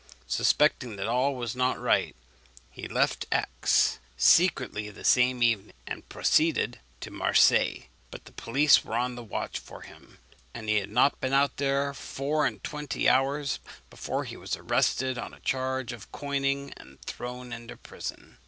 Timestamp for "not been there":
10.89-11.93